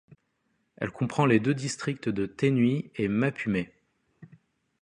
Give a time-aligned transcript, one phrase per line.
[0.77, 3.71] Elle comprend les deux districts de Teenui et Mapumai.